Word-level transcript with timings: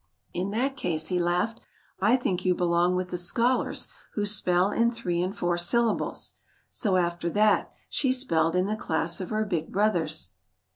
"In 0.33 0.49
that 0.49 0.75
case," 0.75 1.09
he 1.09 1.19
laughed, 1.19 1.59
"I 1.99 2.17
think 2.17 2.43
you 2.43 2.55
belong 2.55 2.95
with 2.95 3.09
the 3.09 3.19
scholars 3.19 3.87
who 4.15 4.25
spell 4.25 4.71
in 4.71 4.89
three 4.91 5.21
and 5.21 5.37
four 5.37 5.59
syllables." 5.59 6.37
So 6.71 6.95
after 6.97 7.29
that, 7.29 7.71
she 7.87 8.11
spelled 8.11 8.55
in 8.55 8.65
the 8.65 8.75
class 8.75 9.21
of 9.21 9.29
her 9.29 9.45
big 9.45 9.71
brothers. 9.71 10.29